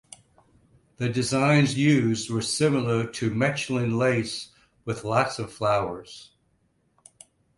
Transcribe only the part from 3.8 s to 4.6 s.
lace,